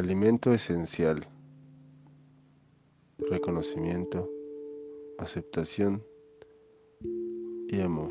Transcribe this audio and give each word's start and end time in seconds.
alimento 0.00 0.54
esencial, 0.54 1.26
reconocimiento, 3.18 4.30
aceptación 5.18 6.02
y 7.68 7.82
amor. 7.82 8.10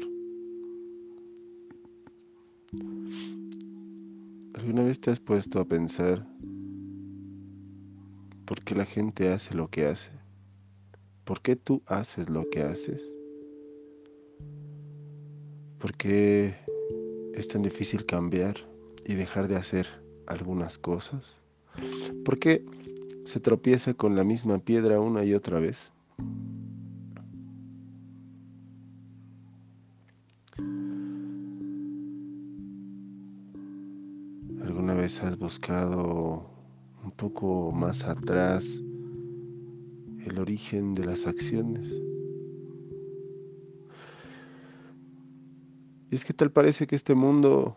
¿Alguna 4.53 4.83
vez 4.83 5.01
te 5.01 5.09
has 5.09 5.19
puesto 5.19 5.59
a 5.59 5.65
pensar 5.65 6.27
por 8.45 8.61
qué 8.61 8.75
la 8.75 8.85
gente 8.85 9.33
hace 9.33 9.55
lo 9.55 9.67
que 9.67 9.87
hace? 9.87 10.11
¿Por 11.23 11.41
qué 11.41 11.55
tú 11.55 11.81
haces 11.87 12.29
lo 12.29 12.47
que 12.51 12.61
haces? 12.61 13.01
¿Por 15.79 15.97
qué 15.97 16.55
es 17.33 17.47
tan 17.47 17.63
difícil 17.63 18.05
cambiar 18.05 18.57
y 19.05 19.15
dejar 19.15 19.47
de 19.47 19.55
hacer 19.55 19.87
algunas 20.27 20.77
cosas? 20.77 21.39
¿Por 22.29 22.37
qué 22.37 22.63
se 23.25 23.39
tropieza 23.39 23.95
con 23.95 24.15
la 24.15 24.23
misma 24.23 24.59
piedra 24.59 24.99
una 24.99 25.25
y 25.25 25.33
otra 25.33 25.59
vez? 25.59 25.91
¿Alguna 34.63 34.93
vez 34.93 35.19
has 35.23 35.39
buscado 35.39 36.47
un 37.03 37.09
poco 37.17 37.71
más 37.71 38.03
atrás 38.03 38.79
el 40.27 40.37
origen 40.37 40.93
de 40.93 41.05
las 41.05 41.25
acciones? 41.25 41.91
Y 46.11 46.15
es 46.15 46.23
que 46.23 46.33
tal 46.33 46.51
parece 46.51 46.85
que 46.85 46.95
este 46.95 47.15
mundo 47.15 47.75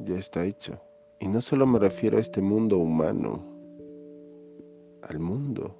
ya 0.00 0.16
está 0.16 0.44
hecho. 0.44 0.87
Y 1.20 1.28
no 1.28 1.40
solo 1.40 1.66
me 1.66 1.78
refiero 1.78 2.18
a 2.18 2.20
este 2.20 2.40
mundo 2.40 2.78
humano, 2.78 3.44
al 5.02 5.18
mundo, 5.18 5.76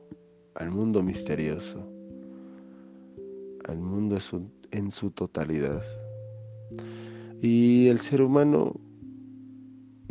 al 0.54 0.70
mundo 0.70 1.02
misterioso, 1.02 1.78
al 3.68 3.78
mundo 3.78 4.18
en 4.70 4.90
su 4.90 5.10
totalidad. 5.10 5.82
Y 7.40 7.88
el 7.88 8.00
ser 8.00 8.22
humano 8.22 8.74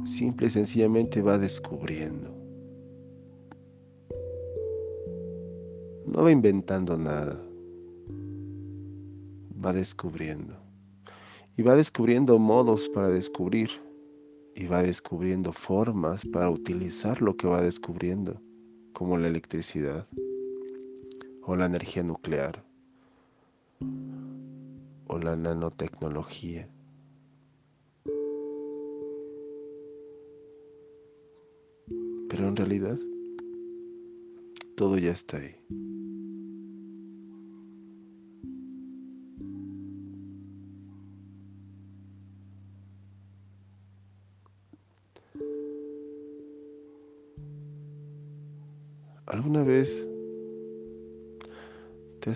simple 0.05 0.48
y 0.48 0.50
sencillamente 0.50 1.22
va 1.22 1.38
descubriendo. 1.38 2.33
No 6.05 6.23
va 6.23 6.31
inventando 6.31 6.95
nada 6.95 7.38
va 9.64 9.73
descubriendo. 9.73 10.55
Y 11.55 11.64
va 11.64 11.75
descubriendo 11.75 12.38
modos 12.38 12.89
para 12.89 13.09
descubrir. 13.09 13.70
Y 14.59 14.66
va 14.66 14.81
descubriendo 14.81 15.53
formas 15.53 16.25
para 16.25 16.50
utilizar 16.50 17.22
lo 17.22 17.38
que 17.38 17.47
va 17.47 17.61
descubriendo, 17.61 18.41
como 18.91 19.16
la 19.19 19.27
electricidad 19.27 20.08
o 21.44 21.55
la 21.55 21.67
energía 21.67 22.02
nuclear 22.02 22.64
o 25.05 25.19
la 25.19 25.36
nanotecnología. 25.36 26.67
Pero 32.27 32.47
en 32.47 32.55
realidad 32.55 32.97
todo 34.75 34.97
ya 34.97 35.11
está 35.11 35.38
ahí. 35.38 35.55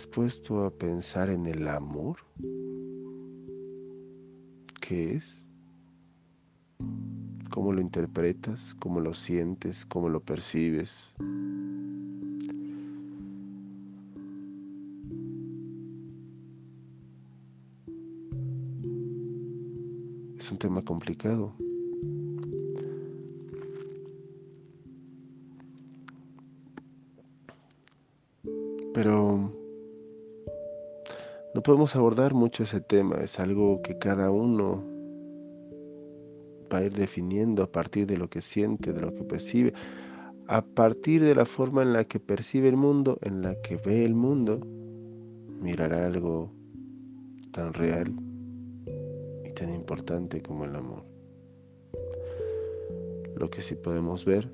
Has 0.02 0.08
puesto 0.08 0.66
a 0.66 0.72
pensar 0.72 1.30
en 1.30 1.46
el 1.46 1.68
amor? 1.68 2.18
¿Qué 4.82 5.14
es? 5.18 5.46
¿Cómo 7.52 7.72
lo 7.72 7.82
interpretas? 7.82 8.74
¿Cómo 8.80 9.00
lo 9.00 9.14
sientes? 9.14 9.86
¿Cómo 9.86 10.10
lo 10.10 10.20
percibes? 10.20 11.14
Es 20.40 20.52
un 20.52 20.58
tema 20.58 20.84
complicado. 20.84 21.54
No 31.62 31.64
podemos 31.64 31.96
abordar 31.96 32.34
mucho 32.34 32.64
ese 32.64 32.82
tema, 32.82 33.18
es 33.18 33.40
algo 33.40 33.84
que 33.84 33.96
cada 34.00 34.32
uno 34.32 34.84
va 36.74 36.80
a 36.80 36.84
ir 36.86 36.94
definiendo 36.94 37.62
a 37.62 37.72
partir 37.72 38.08
de 38.08 38.18
lo 38.18 38.32
que 38.32 38.42
siente, 38.42 38.92
de 38.92 39.00
lo 39.00 39.14
que 39.14 39.24
percibe, 39.24 39.72
a 40.48 40.66
partir 40.66 41.24
de 41.24 41.36
la 41.36 41.46
forma 41.46 41.84
en 41.84 41.94
la 41.94 42.04
que 42.04 42.20
percibe 42.20 42.68
el 42.68 42.78
mundo, 42.78 43.20
en 43.22 43.44
la 43.44 43.54
que 43.62 43.78
ve 43.78 44.04
el 44.04 44.16
mundo, 44.16 44.60
mirará 45.62 46.08
algo 46.08 46.52
tan 47.52 47.76
real 47.76 48.12
y 49.46 49.54
tan 49.54 49.72
importante 49.72 50.42
como 50.42 50.66
el 50.66 50.76
amor. 50.76 51.06
Lo 53.36 53.52
que 53.52 53.62
sí 53.62 53.76
podemos 53.76 54.26
ver 54.26 54.52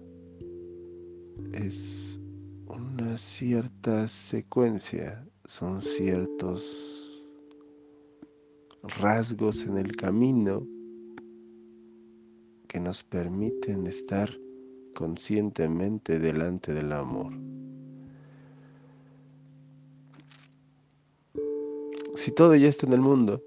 es 1.54 2.20
una 2.68 3.16
cierta 3.16 4.10
secuencia, 4.10 5.26
son 5.46 5.82
ciertos 5.82 6.97
rasgos 8.96 9.64
en 9.64 9.78
el 9.78 9.96
camino 9.96 10.66
que 12.68 12.80
nos 12.80 13.04
permiten 13.04 13.88
estar 13.88 14.30
conscientemente 14.94 16.20
delante 16.20 16.74
del 16.74 16.92
amor. 16.92 17.34
Si 22.16 22.32
todo 22.32 22.56
ya 22.56 22.68
está 22.68 22.88
en 22.88 22.94
el 22.94 23.02
mundo, 23.02 23.42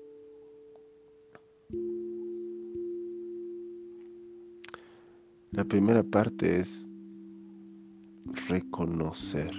la 5.51 5.65
primera 5.65 6.03
parte 6.05 6.61
es 6.61 6.87
reconocer 8.49 9.53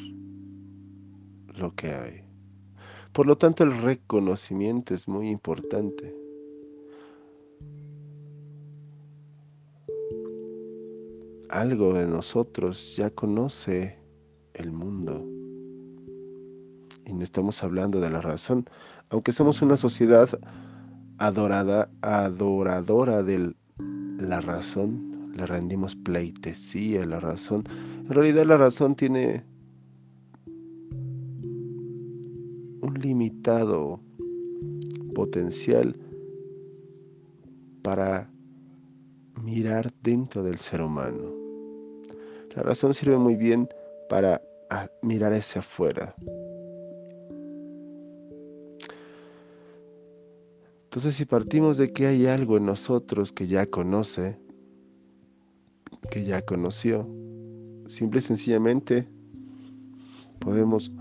lo 1.58 1.76
que 1.76 1.94
hay. 1.94 2.31
Por 3.14 3.28
lo 3.28 3.38
tanto, 3.38 3.64
el 3.64 3.82
reconocimiento 3.82 4.94
es 4.94 5.08
muy 5.08 5.30
importante. 5.30 6.16
Algo 11.50 11.94
de 11.94 12.08
nosotros 12.08 12.96
ya 12.96 13.10
conoce 13.10 14.00
el 14.54 14.72
mundo. 14.72 15.26
Y 17.06 17.14
no 17.14 17.24
estamos 17.24 17.62
hablando 17.62 18.00
de 18.00 18.10
la 18.10 18.22
razón, 18.22 18.66
aunque 19.10 19.34
somos 19.34 19.62
una 19.62 19.76
sociedad 19.76 20.30
adorada, 21.18 21.90
adoradora 22.02 23.24
de 23.24 23.54
la 24.20 24.40
razón, 24.40 25.34
le 25.36 25.46
rendimos 25.46 25.98
pleitesía 25.98 27.04
a 27.04 27.06
la 27.06 27.20
razón, 27.20 27.64
en 27.68 28.10
realidad 28.10 28.46
la 28.46 28.58
razón 28.58 28.96
tiene 28.96 29.44
potencial 35.14 35.96
para 37.82 38.30
mirar 39.44 39.92
dentro 40.02 40.44
del 40.44 40.58
ser 40.58 40.82
humano. 40.82 41.34
La 42.56 42.64
razón 42.64 42.94
sirve 42.94 43.18
muy 43.18 43.36
bien 43.36 43.68
para 44.10 44.42
ah, 44.70 44.90
mirar 45.02 45.34
hacia 45.34 45.60
afuera. 45.60 46.16
Entonces 50.84 51.16
si 51.16 51.26
partimos 51.26 51.78
de 51.78 51.92
que 51.92 52.08
hay 52.08 52.28
algo 52.28 52.58
en 52.58 52.66
nosotros 52.66 53.32
que 53.32 53.48
ya 53.48 53.66
conoce, 53.66 54.38
que 56.10 56.26
ya 56.26 56.42
conoció, 56.42 57.08
Simple 57.92 58.20
y 58.20 58.22
sencillamente 58.22 59.06
podemos 60.40 60.94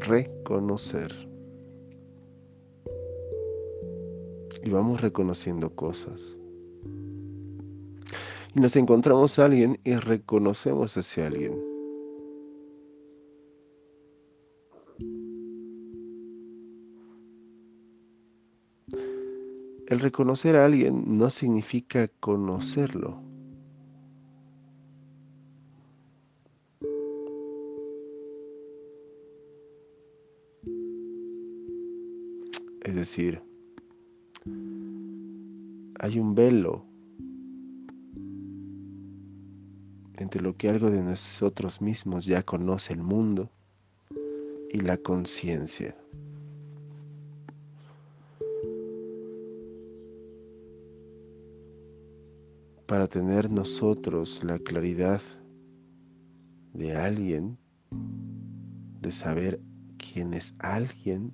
reconocer. 0.00 1.33
Y 4.64 4.70
vamos 4.70 5.02
reconociendo 5.02 5.68
cosas. 5.68 6.38
Y 8.54 8.60
nos 8.60 8.74
encontramos 8.76 9.38
a 9.38 9.44
alguien 9.44 9.78
y 9.84 9.94
reconocemos 9.96 10.96
a 10.96 11.00
ese 11.00 11.22
alguien. 11.22 11.52
El 19.86 20.00
reconocer 20.00 20.56
a 20.56 20.64
alguien 20.64 21.18
no 21.18 21.28
significa 21.28 22.08
conocerlo. 22.20 23.22
Es 32.80 32.94
decir, 32.94 33.42
hay 34.46 36.18
un 36.18 36.34
velo 36.34 36.84
entre 40.16 40.40
lo 40.42 40.56
que 40.56 40.68
algo 40.68 40.90
de 40.90 41.02
nosotros 41.02 41.80
mismos 41.80 42.24
ya 42.24 42.42
conoce 42.42 42.92
el 42.92 43.02
mundo 43.02 43.50
y 44.70 44.80
la 44.80 44.96
conciencia. 44.96 45.96
Para 52.86 53.06
tener 53.06 53.50
nosotros 53.50 54.42
la 54.44 54.58
claridad 54.58 55.22
de 56.74 56.94
alguien, 56.94 57.56
de 59.00 59.10
saber 59.10 59.60
quién 59.96 60.34
es 60.34 60.54
alguien, 60.58 61.32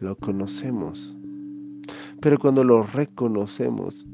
lo 0.00 0.16
conocemos. 0.16 1.14
Pero 2.24 2.38
cuando 2.38 2.64
lo 2.64 2.82
reconocemos, 2.82 4.06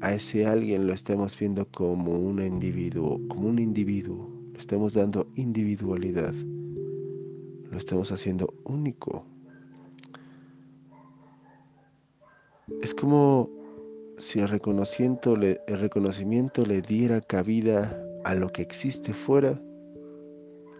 a 0.00 0.12
ese 0.12 0.46
alguien 0.46 0.88
lo 0.88 0.92
estamos 0.92 1.38
viendo 1.38 1.64
como 1.70 2.10
un 2.10 2.42
individuo, 2.42 3.20
como 3.28 3.46
un 3.46 3.60
individuo, 3.60 4.28
le 4.52 4.58
estamos 4.58 4.94
dando 4.94 5.28
individualidad, 5.36 6.34
lo 7.70 7.78
estamos 7.78 8.10
haciendo 8.10 8.52
único. 8.64 9.24
Es 12.82 12.92
como 12.92 13.48
si 14.18 14.40
el 14.40 14.48
reconocimiento, 14.48 15.36
le, 15.36 15.60
el 15.68 15.78
reconocimiento 15.78 16.66
le 16.66 16.82
diera 16.82 17.20
cabida 17.20 17.96
a 18.24 18.34
lo 18.34 18.50
que 18.50 18.62
existe 18.62 19.14
fuera 19.14 19.62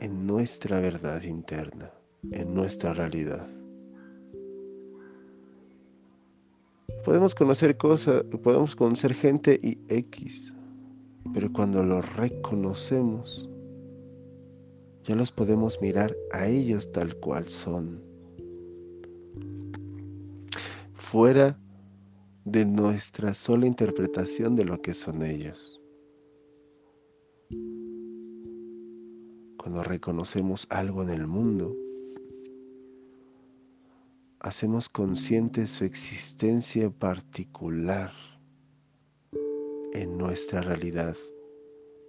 en 0.01 0.27
nuestra 0.27 0.81
verdad 0.81 1.23
interna, 1.23 1.93
en 2.33 2.53
nuestra 2.53 2.93
realidad. 2.93 3.56
Podemos 7.05 7.35
conocer 7.35 7.77
cosas, 7.77 8.25
podemos 8.43 8.75
conocer 8.75 9.15
gente 9.15 9.59
y 9.63 9.79
X, 9.89 10.55
pero 11.33 11.53
cuando 11.53 11.83
los 11.83 12.17
reconocemos, 12.17 13.49
ya 15.05 15.15
los 15.15 15.31
podemos 15.31 15.81
mirar 15.81 16.17
a 16.33 16.47
ellos 16.47 16.91
tal 16.93 17.15
cual 17.17 17.49
son. 17.49 18.03
Fuera 20.95 21.59
de 22.45 22.65
nuestra 22.65 23.35
sola 23.35 23.67
interpretación 23.67 24.57
de 24.57 24.65
lo 24.65 24.81
que 24.81 24.95
son 24.95 25.23
ellos. 25.23 25.81
Cuando 29.59 29.83
reconocemos 29.83 30.67
algo 30.71 31.03
en 31.03 31.11
el 31.11 31.27
mundo, 31.27 31.77
hacemos 34.47 34.89
consciente 34.89 35.67
su 35.67 35.85
existencia 35.85 36.89
particular 36.89 38.13
en 39.93 40.17
nuestra 40.17 40.61
realidad, 40.61 41.17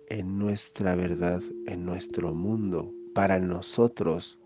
en 0.09 0.37
nuestra 0.37 0.93
verdad, 0.93 1.41
en 1.65 1.83
nuestro 1.83 2.35
mundo, 2.35 2.93
para 3.15 3.39
nosotros, 3.39 4.39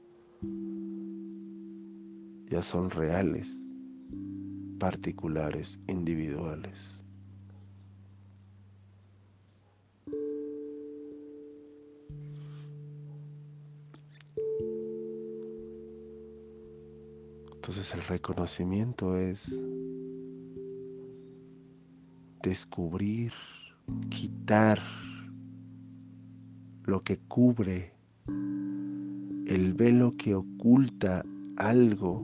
ya 2.50 2.64
son 2.64 2.92
reales, 2.92 3.54
particulares, 4.80 5.78
individuales. 5.90 7.01
Entonces 17.82 18.00
el 18.00 18.16
reconocimiento 18.16 19.18
es 19.18 19.60
descubrir, 22.44 23.32
quitar 24.08 24.80
lo 26.84 27.02
que 27.02 27.18
cubre, 27.28 27.92
el 29.48 29.74
velo 29.74 30.16
que 30.16 30.36
oculta 30.36 31.26
algo 31.56 32.24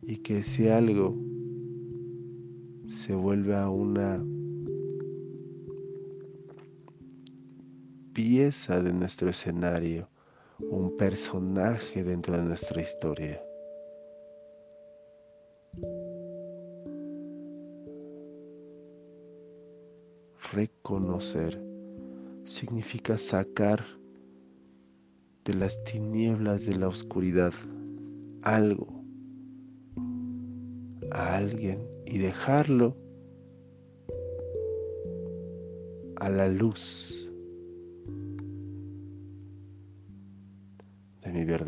y 0.00 0.16
que 0.16 0.38
ese 0.38 0.72
algo 0.72 1.14
se 2.86 3.14
vuelva 3.14 3.68
una 3.68 4.24
pieza 8.14 8.82
de 8.82 8.94
nuestro 8.94 9.28
escenario 9.28 10.08
un 10.60 10.96
personaje 10.96 12.02
dentro 12.02 12.36
de 12.36 12.44
nuestra 12.44 12.82
historia. 12.82 13.42
Reconocer 20.52 21.60
significa 22.44 23.16
sacar 23.18 23.84
de 25.44 25.54
las 25.54 25.82
tinieblas 25.84 26.66
de 26.66 26.76
la 26.76 26.88
oscuridad 26.88 27.52
algo, 28.42 29.04
a 31.10 31.36
alguien 31.36 31.86
y 32.06 32.18
dejarlo 32.18 32.96
a 36.16 36.28
la 36.28 36.48
luz 36.48 37.17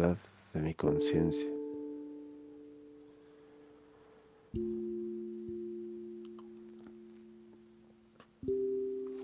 de 0.01 0.61
mi 0.61 0.75
conciencia. 0.75 1.49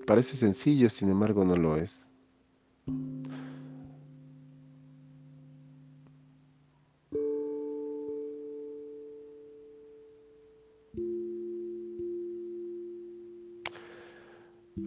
Parece 0.07 0.37
sencillo, 0.37 0.89
sin 0.89 1.09
embargo 1.09 1.45
no 1.45 1.57
lo 1.57 1.77
es. 1.77 2.07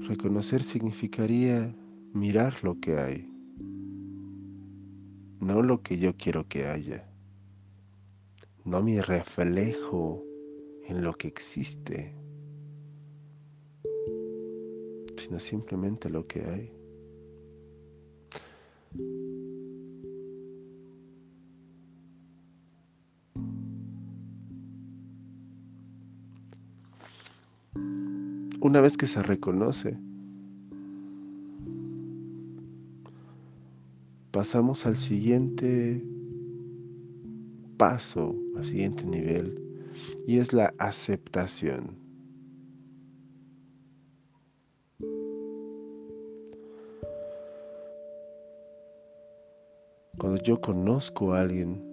Reconocer 0.07 0.63
significaría 0.63 1.75
mirar 2.13 2.63
lo 2.63 2.79
que 2.79 2.97
hay 2.97 3.28
no 5.49 5.63
lo 5.63 5.81
que 5.81 5.97
yo 5.97 6.15
quiero 6.15 6.47
que 6.47 6.67
haya, 6.67 7.09
no 8.65 8.83
mi 8.83 9.01
reflejo 9.01 10.23
en 10.87 11.01
lo 11.01 11.13
que 11.13 11.27
existe, 11.27 12.13
sino 15.17 15.39
simplemente 15.39 16.07
lo 16.07 16.27
que 16.27 16.45
hay. 16.45 16.71
Una 28.61 28.81
vez 28.81 28.95
que 28.97 29.07
se 29.07 29.23
reconoce, 29.23 29.97
pasamos 34.39 34.86
al 34.86 34.96
siguiente 34.96 36.01
paso, 37.75 38.34
al 38.55 38.63
siguiente 38.63 39.03
nivel, 39.03 39.62
y 40.25 40.38
es 40.38 40.53
la 40.53 40.74
aceptación. 40.77 42.00
Cuando 50.17 50.41
yo 50.41 50.62
conozco 50.62 51.34
a 51.34 51.41
alguien, 51.41 51.84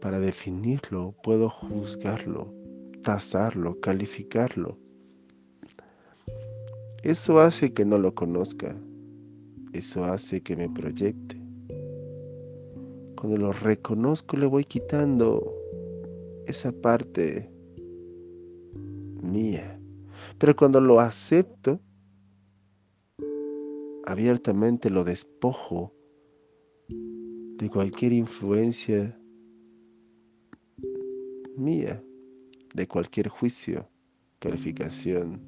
para 0.00 0.18
definirlo, 0.18 1.14
puedo 1.22 1.48
juzgarlo, 1.48 2.52
tasarlo, 3.04 3.78
calificarlo. 3.78 4.76
Eso 7.04 7.38
hace 7.38 7.72
que 7.72 7.84
no 7.84 7.98
lo 7.98 8.16
conozca, 8.16 8.74
eso 9.78 10.04
hace 10.04 10.40
que 10.40 10.56
me 10.56 10.68
proyecte. 10.68 11.36
Cuando 13.16 13.38
lo 13.38 13.52
reconozco 13.52 14.36
le 14.36 14.46
voy 14.46 14.64
quitando 14.64 15.54
esa 16.46 16.72
parte 16.72 17.50
mía. 19.22 19.80
Pero 20.38 20.54
cuando 20.54 20.80
lo 20.80 21.00
acepto, 21.00 21.80
abiertamente 24.04 24.90
lo 24.90 25.04
despojo 25.04 25.92
de 26.88 27.70
cualquier 27.70 28.12
influencia 28.12 29.18
mía, 31.56 32.02
de 32.74 32.86
cualquier 32.86 33.28
juicio, 33.28 33.88
calificación. 34.38 35.40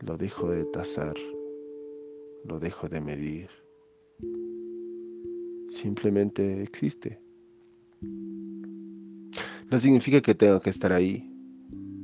Lo 0.00 0.16
dejo 0.16 0.50
de 0.50 0.64
tasar, 0.64 1.14
lo 2.44 2.58
dejo 2.58 2.88
de 2.88 3.00
medir. 3.00 3.48
Simplemente 5.68 6.62
existe. 6.62 7.20
No 9.70 9.78
significa 9.78 10.20
que 10.20 10.34
tenga 10.34 10.60
que 10.60 10.70
estar 10.70 10.92
ahí, 10.92 11.32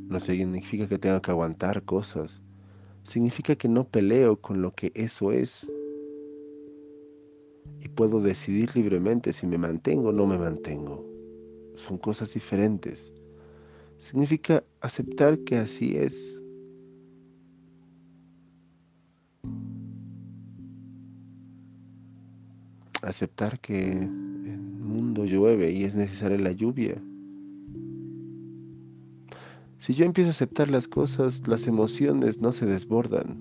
no 0.08 0.18
significa 0.20 0.88
que 0.88 0.98
tenga 0.98 1.20
que 1.20 1.30
aguantar 1.30 1.84
cosas, 1.84 2.40
significa 3.02 3.56
que 3.56 3.68
no 3.68 3.86
peleo 3.86 4.40
con 4.40 4.62
lo 4.62 4.72
que 4.72 4.90
eso 4.94 5.32
es. 5.32 5.70
Y 7.80 7.88
puedo 7.88 8.20
decidir 8.20 8.74
libremente 8.74 9.32
si 9.32 9.46
me 9.46 9.58
mantengo 9.58 10.08
o 10.08 10.12
no 10.12 10.26
me 10.26 10.38
mantengo. 10.38 11.06
Son 11.76 11.98
cosas 11.98 12.32
diferentes. 12.32 13.12
Significa 13.98 14.64
aceptar 14.80 15.38
que 15.40 15.56
así 15.56 15.96
es. 15.96 16.42
Aceptar 23.08 23.58
que 23.58 23.90
el 23.90 24.10
mundo 24.10 25.24
llueve 25.24 25.72
y 25.72 25.84
es 25.84 25.96
necesaria 25.96 26.36
la 26.36 26.52
lluvia. 26.52 27.02
Si 29.78 29.94
yo 29.94 30.04
empiezo 30.04 30.28
a 30.28 30.32
aceptar 30.32 30.70
las 30.70 30.86
cosas, 30.88 31.48
las 31.48 31.66
emociones 31.66 32.42
no 32.42 32.52
se 32.52 32.66
desbordan. 32.66 33.38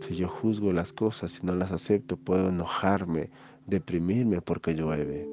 Si 0.00 0.14
yo 0.14 0.28
juzgo 0.28 0.72
las 0.72 0.92
cosas 0.92 1.40
y 1.42 1.46
no 1.46 1.56
las 1.56 1.72
acepto, 1.72 2.16
puedo 2.16 2.50
enojarme, 2.50 3.30
deprimirme 3.66 4.40
porque 4.40 4.72
llueve, 4.72 5.28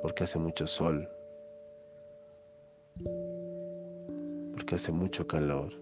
porque 0.00 0.22
hace 0.22 0.38
mucho 0.38 0.68
sol, 0.68 1.08
porque 4.52 4.76
hace 4.76 4.92
mucho 4.92 5.26
calor. 5.26 5.81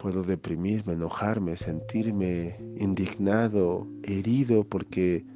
Puedo 0.00 0.22
deprimirme, 0.22 0.94
enojarme, 0.94 1.58
sentirme 1.58 2.56
indignado, 2.78 3.86
herido 4.02 4.64
porque, 4.64 5.26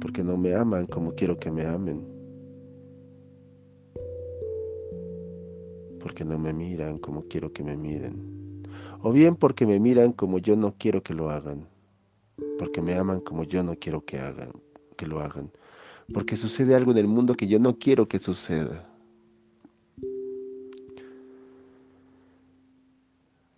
porque 0.00 0.24
no 0.24 0.36
me 0.36 0.56
aman 0.56 0.86
como 0.86 1.14
quiero 1.14 1.38
que 1.38 1.52
me 1.52 1.64
amen. 1.64 2.04
Porque 6.00 6.24
no 6.24 6.36
me 6.36 6.52
miran 6.52 6.98
como 6.98 7.22
quiero 7.28 7.52
que 7.52 7.62
me 7.62 7.76
miren. 7.76 8.64
O 9.02 9.12
bien 9.12 9.36
porque 9.36 9.64
me 9.64 9.78
miran 9.78 10.10
como 10.10 10.38
yo 10.38 10.56
no 10.56 10.74
quiero 10.76 11.00
que 11.00 11.14
lo 11.14 11.30
hagan. 11.30 11.68
Porque 12.58 12.82
me 12.82 12.94
aman 12.94 13.20
como 13.20 13.44
yo 13.44 13.62
no 13.62 13.76
quiero 13.76 14.04
que 14.04 14.18
hagan, 14.18 14.50
que 14.96 15.06
lo 15.06 15.20
hagan. 15.20 15.52
Porque 16.12 16.36
sucede 16.36 16.74
algo 16.74 16.90
en 16.90 16.98
el 16.98 17.06
mundo 17.06 17.34
que 17.34 17.46
yo 17.46 17.60
no 17.60 17.78
quiero 17.78 18.08
que 18.08 18.18
suceda. 18.18 18.95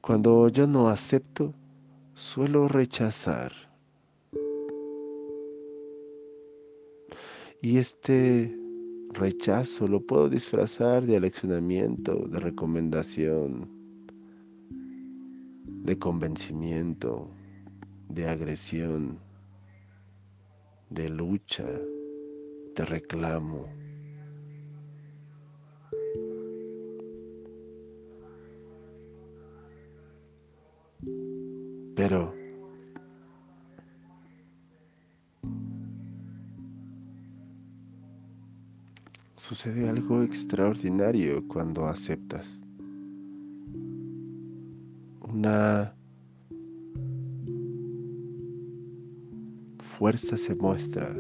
Cuando 0.08 0.48
yo 0.48 0.66
no 0.66 0.88
acepto, 0.88 1.52
suelo 2.14 2.66
rechazar. 2.66 3.52
Y 7.60 7.76
este 7.76 8.58
rechazo 9.12 9.86
lo 9.86 10.00
puedo 10.00 10.30
disfrazar 10.30 11.04
de 11.04 11.18
aleccionamiento, 11.18 12.26
de 12.26 12.40
recomendación, 12.40 13.68
de 15.84 15.98
convencimiento, 15.98 17.28
de 18.08 18.30
agresión, 18.30 19.18
de 20.88 21.10
lucha, 21.10 21.68
de 22.74 22.84
reclamo. 22.86 23.66
Pero 31.98 32.32
sucede 39.34 39.88
algo 39.88 40.22
extraordinario 40.22 41.42
cuando 41.48 41.88
aceptas. 41.88 42.46
Una 45.22 45.92
fuerza 49.98 50.36
se 50.36 50.54
muestra, 50.54 51.12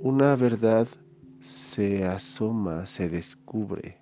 una 0.00 0.36
verdad 0.36 0.86
se 1.40 2.04
asoma, 2.04 2.84
se 2.84 3.08
descubre. 3.08 4.01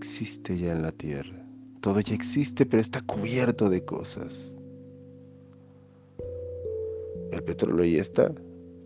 Existe 0.00 0.56
ya 0.56 0.72
en 0.72 0.80
la 0.80 0.92
tierra. 0.92 1.46
Todo 1.82 2.00
ya 2.00 2.14
existe, 2.14 2.64
pero 2.64 2.80
está 2.80 3.02
cubierto 3.02 3.68
de 3.68 3.84
cosas. 3.84 4.50
El 7.30 7.42
petróleo 7.44 7.84
ya 7.84 8.00
está, 8.00 8.32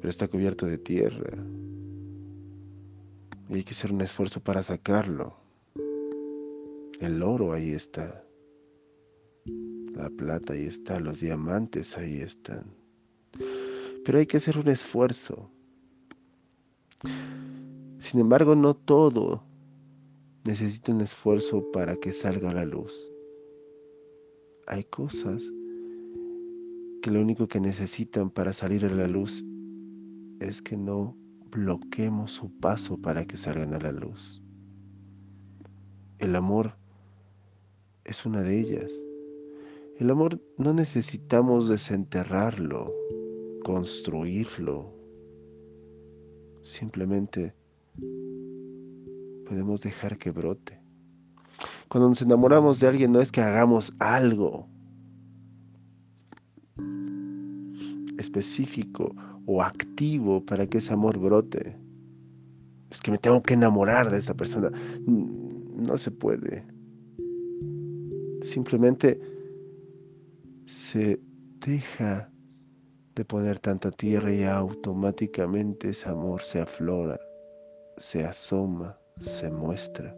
pero 0.01 0.09
está 0.09 0.27
cubierto 0.27 0.67
de 0.67 0.77
tierra. 0.77 1.39
Y 3.49 3.55
hay 3.55 3.63
que 3.63 3.71
hacer 3.71 3.93
un 3.93 4.01
esfuerzo 4.01 4.41
para 4.41 4.61
sacarlo. 4.65 5.37
El 6.99 7.23
oro 7.23 7.53
ahí 7.53 7.71
está. 7.71 8.25
La 9.95 10.11
plata 10.11 10.55
ahí 10.55 10.67
está. 10.67 10.99
Los 10.99 11.21
diamantes 11.21 11.97
ahí 11.97 12.23
están. 12.23 12.65
Pero 14.05 14.19
hay 14.19 14.27
que 14.27 14.39
hacer 14.39 14.59
un 14.59 14.67
esfuerzo. 14.67 15.49
Sin 18.01 18.19
embargo, 18.19 18.57
no 18.57 18.75
todo 18.75 19.54
necesita 20.45 20.93
un 20.93 21.01
esfuerzo 21.01 21.71
para 21.73 21.97
que 21.97 22.13
salga 22.13 22.51
a 22.51 22.55
la 22.55 22.65
luz. 22.67 23.11
Hay 24.67 24.85
cosas 24.85 25.51
que 27.03 27.11
lo 27.11 27.21
único 27.21 27.49
que 27.49 27.61
necesitan 27.61 28.31
para 28.31 28.53
salir 28.53 28.85
a 28.85 28.91
la 28.91 29.09
luz 29.09 29.45
es 30.41 30.61
que 30.61 30.77
no 30.77 31.17
bloquemos 31.51 32.33
su 32.33 32.51
paso 32.61 32.99
para 32.99 33.25
que 33.25 33.37
salgan 33.37 33.75
a 33.75 33.79
la 33.79 33.93
luz. 33.93 34.43
El 36.19 36.37
amor 36.37 36.77
es 38.05 38.27
una 38.27 38.43
de 38.43 38.61
ellas. 38.61 38.93
El 39.99 40.11
amor 40.11 40.41
no 40.59 40.75
necesitamos 40.75 41.69
desenterrarlo, 41.69 42.93
construirlo. 43.63 44.93
Simplemente 46.63 47.55
podemos 49.45 49.81
dejar 49.81 50.19
que 50.19 50.31
brote. 50.31 50.81
Cuando 51.89 52.09
nos 52.09 52.23
enamoramos 52.23 52.81
de 52.81 52.89
alguien 52.89 53.13
no 53.13 53.21
es 53.21 53.31
que 53.31 53.41
hagamos 53.41 53.95
algo 53.99 54.69
específico 58.19 59.15
o 59.47 59.63
activo 59.63 60.45
para 60.45 60.67
que 60.67 60.79
ese 60.79 60.93
amor 60.93 61.19
brote. 61.19 61.77
Es 62.91 63.01
que 63.01 63.11
me 63.11 63.19
tengo 63.19 63.43
que 63.43 63.55
enamorar 63.55 64.11
de 64.11 64.19
esa 64.19 64.35
persona. 64.35 64.71
No 65.07 65.99
se 65.99 66.11
puede. 66.11 66.65
Simplemente 68.43 69.21
se 70.67 71.21
deja 71.67 72.31
de 73.15 73.25
poner 73.25 73.59
tanta 73.59 73.91
tierra 73.91 74.33
y 74.33 74.45
automáticamente 74.45 75.91
ese 75.91 76.09
amor 76.09 76.43
se 76.43 76.61
aflora, 76.61 77.19
se 77.97 78.25
asoma, 78.25 78.99
se 79.21 79.51
muestra. 79.51 80.15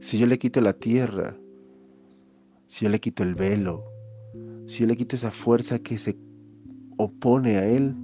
Si 0.00 0.18
yo 0.18 0.26
le 0.26 0.38
quito 0.38 0.60
la 0.60 0.72
tierra, 0.72 1.36
si 2.66 2.84
yo 2.84 2.90
le 2.90 3.00
quito 3.00 3.22
el 3.22 3.34
velo, 3.34 3.84
si 4.66 4.80
yo 4.80 4.86
le 4.86 4.96
quito 4.96 5.16
esa 5.16 5.30
fuerza 5.30 5.78
que 5.78 5.98
se 5.98 6.16
opone 6.96 7.56
a 7.56 7.66
él, 7.66 7.94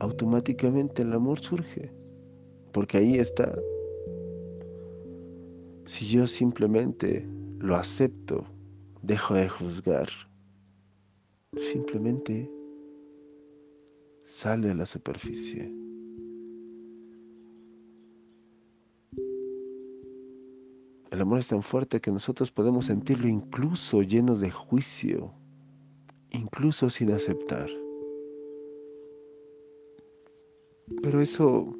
automáticamente 0.00 1.02
el 1.02 1.12
amor 1.12 1.38
surge, 1.40 1.92
porque 2.72 2.98
ahí 2.98 3.18
está. 3.18 3.54
Si 5.86 6.06
yo 6.06 6.26
simplemente 6.26 7.26
lo 7.58 7.76
acepto, 7.76 8.44
dejo 9.02 9.34
de 9.34 9.48
juzgar, 9.48 10.08
simplemente 11.56 12.50
sale 14.24 14.70
a 14.70 14.74
la 14.74 14.86
superficie. 14.86 15.72
El 21.10 21.20
amor 21.20 21.40
es 21.40 21.48
tan 21.48 21.62
fuerte 21.62 22.00
que 22.00 22.10
nosotros 22.10 22.50
podemos 22.50 22.86
sentirlo 22.86 23.28
incluso 23.28 24.02
llenos 24.02 24.40
de 24.40 24.50
juicio, 24.50 25.34
incluso 26.30 26.88
sin 26.88 27.12
aceptar. 27.12 27.68
Pero 31.02 31.20
eso 31.20 31.76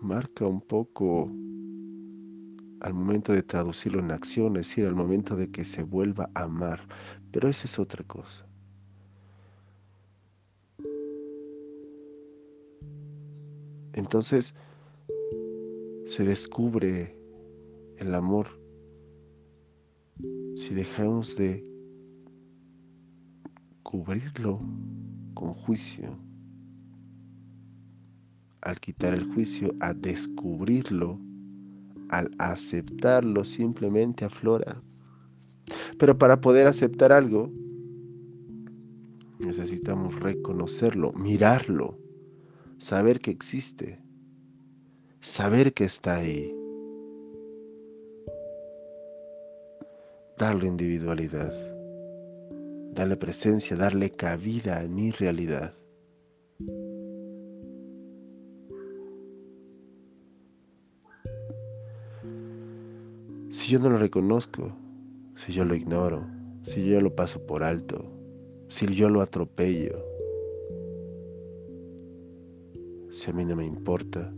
marca 0.00 0.46
un 0.46 0.60
poco 0.60 1.30
al 2.80 2.92
momento 2.92 3.32
de 3.32 3.42
traducirlo 3.42 4.00
en 4.00 4.10
acción, 4.10 4.56
es 4.58 4.68
decir, 4.68 4.86
al 4.86 4.94
momento 4.94 5.34
de 5.34 5.50
que 5.50 5.64
se 5.64 5.82
vuelva 5.82 6.30
a 6.34 6.42
amar. 6.42 6.86
Pero 7.32 7.48
esa 7.48 7.64
es 7.64 7.78
otra 7.78 8.04
cosa. 8.04 8.46
Entonces 13.96 14.54
se 16.04 16.22
descubre 16.22 17.18
el 17.96 18.14
amor 18.14 18.46
si 20.54 20.74
dejamos 20.74 21.34
de 21.36 21.64
cubrirlo 23.82 24.60
con 25.34 25.54
juicio. 25.54 26.16
Al 28.60 28.78
quitar 28.80 29.14
el 29.14 29.32
juicio, 29.32 29.74
a 29.80 29.94
descubrirlo, 29.94 31.18
al 32.10 32.30
aceptarlo, 32.38 33.44
simplemente 33.44 34.24
aflora. 34.24 34.82
Pero 35.98 36.18
para 36.18 36.40
poder 36.40 36.66
aceptar 36.66 37.12
algo, 37.12 37.50
necesitamos 39.38 40.18
reconocerlo, 40.20 41.12
mirarlo, 41.12 41.98
saber 42.78 43.20
que 43.20 43.30
existe, 43.30 43.98
saber 45.20 45.72
que 45.72 45.84
está 45.84 46.16
ahí, 46.16 46.54
darle 50.38 50.66
individualidad, 50.68 51.52
darle 52.92 53.16
presencia, 53.16 53.76
darle 53.76 54.10
cabida 54.10 54.82
en 54.82 54.94
mi 54.94 55.10
realidad. 55.10 55.74
Si 63.50 63.72
yo 63.72 63.78
no 63.78 63.90
lo 63.90 63.98
reconozco, 63.98 64.76
si 65.34 65.52
yo 65.52 65.64
lo 65.64 65.74
ignoro, 65.74 66.26
si 66.62 66.84
yo 66.84 67.00
lo 67.00 67.14
paso 67.14 67.44
por 67.46 67.64
alto, 67.64 68.04
si 68.68 68.86
yo 68.94 69.08
lo 69.08 69.22
atropello, 69.22 70.15
si 73.16 73.30
a 73.30 73.32
mí 73.32 73.46
no 73.46 73.56
me 73.56 73.66
importa, 73.66 74.30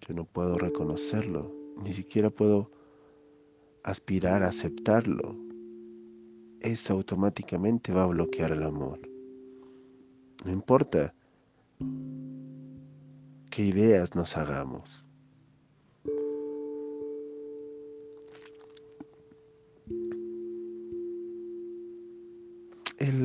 yo 0.00 0.14
no 0.14 0.24
puedo 0.24 0.54
reconocerlo, 0.54 1.54
ni 1.84 1.92
siquiera 1.92 2.30
puedo 2.30 2.70
aspirar 3.84 4.42
a 4.42 4.48
aceptarlo. 4.48 5.36
Eso 6.60 6.94
automáticamente 6.94 7.92
va 7.92 8.04
a 8.04 8.06
bloquear 8.06 8.52
el 8.52 8.62
amor. 8.62 8.98
No 10.46 10.52
importa 10.52 11.14
qué 13.50 13.62
ideas 13.62 14.14
nos 14.14 14.36
hagamos. 14.38 15.04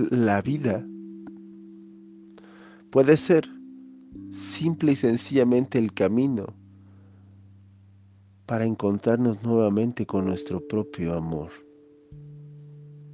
la 0.10 0.42
vida 0.42 0.84
puede 2.98 3.16
ser 3.16 3.48
simple 4.32 4.94
y 4.94 4.96
sencillamente 4.96 5.78
el 5.78 5.94
camino 5.94 6.48
para 8.48 8.66
encontrarnos 8.66 9.44
nuevamente 9.44 10.08
con 10.08 10.26
nuestro 10.26 10.68
propio 10.68 11.14
amor, 11.14 11.52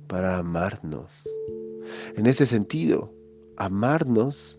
para 0.08 0.38
amarnos. 0.38 1.28
En 2.16 2.28
ese 2.28 2.46
sentido, 2.46 3.14
amarnos 3.58 4.58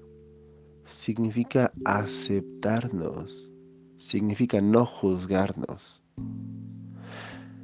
significa 0.85 1.73
aceptarnos, 1.87 3.51
significa 3.97 4.61
no 4.61 4.85
juzgarnos, 4.85 6.03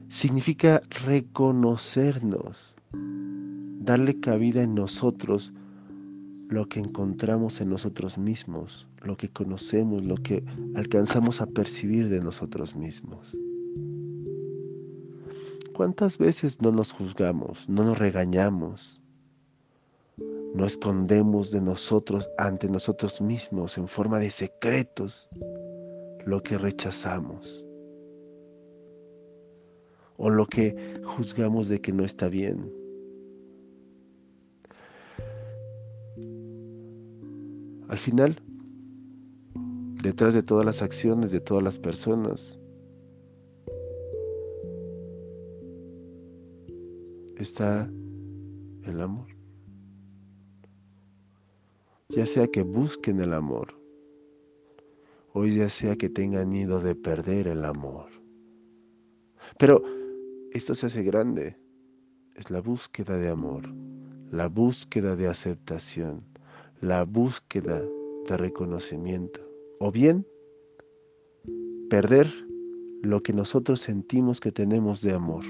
significa 0.08 0.80
reconocernos, 1.04 2.74
darle 3.82 4.18
cabida 4.18 4.62
en 4.62 4.74
nosotros 4.74 5.52
lo 6.50 6.68
que 6.68 6.80
encontramos 6.80 7.60
en 7.60 7.70
nosotros 7.70 8.18
mismos, 8.18 8.86
lo 9.02 9.16
que 9.16 9.30
conocemos, 9.30 10.04
lo 10.04 10.16
que 10.16 10.44
alcanzamos 10.74 11.40
a 11.40 11.46
percibir 11.46 12.08
de 12.08 12.20
nosotros 12.20 12.74
mismos. 12.74 13.36
¿Cuántas 15.72 16.18
veces 16.18 16.60
no 16.60 16.72
nos 16.72 16.90
juzgamos, 16.90 17.68
no 17.68 17.84
nos 17.84 17.98
regañamos, 17.98 19.00
no 20.52 20.66
escondemos 20.66 21.52
de 21.52 21.60
nosotros 21.60 22.28
ante 22.36 22.68
nosotros 22.68 23.20
mismos 23.20 23.78
en 23.78 23.86
forma 23.86 24.18
de 24.18 24.30
secretos 24.30 25.28
lo 26.26 26.42
que 26.42 26.58
rechazamos 26.58 27.64
o 30.16 30.28
lo 30.28 30.46
que 30.46 31.00
juzgamos 31.04 31.68
de 31.68 31.80
que 31.80 31.92
no 31.92 32.04
está 32.04 32.28
bien? 32.28 32.79
Al 37.90 37.98
final, 37.98 38.40
detrás 40.00 40.32
de 40.32 40.44
todas 40.44 40.64
las 40.64 40.80
acciones 40.80 41.32
de 41.32 41.40
todas 41.40 41.64
las 41.64 41.80
personas, 41.80 42.56
está 47.36 47.90
el 48.84 49.00
amor. 49.00 49.26
Ya 52.10 52.26
sea 52.26 52.46
que 52.46 52.62
busquen 52.62 53.18
el 53.18 53.32
amor, 53.32 53.74
o 55.32 55.44
ya 55.46 55.68
sea 55.68 55.96
que 55.96 56.08
tengan 56.08 56.48
miedo 56.48 56.78
de 56.78 56.94
perder 56.94 57.48
el 57.48 57.64
amor. 57.64 58.06
Pero 59.58 59.82
esto 60.52 60.76
se 60.76 60.86
hace 60.86 61.02
grande. 61.02 61.56
Es 62.36 62.52
la 62.52 62.60
búsqueda 62.60 63.16
de 63.16 63.30
amor, 63.30 63.68
la 64.30 64.46
búsqueda 64.46 65.16
de 65.16 65.26
aceptación, 65.26 66.29
la 66.80 67.04
búsqueda 67.04 67.82
de 68.26 68.36
reconocimiento. 68.36 69.40
O 69.78 69.92
bien, 69.92 70.26
perder 71.90 72.26
lo 73.02 73.22
que 73.22 73.32
nosotros 73.32 73.80
sentimos 73.80 74.40
que 74.40 74.50
tenemos 74.50 75.02
de 75.02 75.12
amor. 75.12 75.44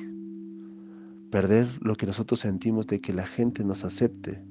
Perder 1.31 1.69
lo 1.81 1.95
que 1.95 2.07
nosotros 2.07 2.41
sentimos 2.41 2.89
de 2.89 3.01
que 3.01 3.13
la 3.13 3.27
gente 3.27 3.63
nos 3.63 3.85
acepte. 3.85 4.43